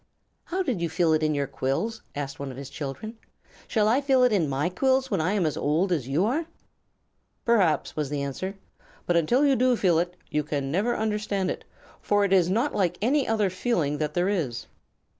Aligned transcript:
"How 0.45 0.63
did 0.63 0.81
you 0.81 0.89
feel 0.89 1.13
it 1.13 1.21
in 1.21 1.35
your 1.35 1.45
quills?" 1.45 2.01
asked 2.15 2.39
one 2.39 2.49
of 2.49 2.57
his 2.57 2.71
children. 2.71 3.19
"Shall 3.67 3.87
I 3.87 4.01
feel 4.01 4.23
it 4.23 4.31
in 4.33 4.49
my 4.49 4.67
quills 4.67 5.11
when 5.11 5.21
I 5.21 5.33
am 5.33 5.45
as 5.45 5.55
old 5.55 5.91
as 5.91 6.07
you 6.07 6.25
are?" 6.25 6.47
"Perhaps," 7.45 7.95
was 7.95 8.09
the 8.09 8.23
answer. 8.23 8.57
"But 9.05 9.15
until 9.15 9.45
you 9.45 9.55
do 9.55 9.75
feel 9.75 9.99
it 9.99 10.15
you 10.31 10.41
can 10.41 10.71
never 10.71 10.95
understand 10.97 11.51
it, 11.51 11.65
for 12.01 12.25
it 12.25 12.33
is 12.33 12.49
not 12.49 12.73
like 12.73 12.97
any 12.99 13.27
other 13.27 13.51
feeling 13.51 13.99
that 13.99 14.15
there 14.15 14.27
is." 14.27 14.65